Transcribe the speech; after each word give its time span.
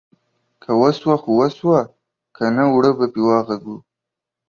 که 0.61 0.71
وسوه 0.81 1.15
خو 1.21 1.29
وسوه، 1.39 1.81
که 2.35 2.43
نه 2.55 2.63
اوړه 2.71 2.91
به 2.97 3.05
په 3.13 3.19
واغږو. 3.27 3.75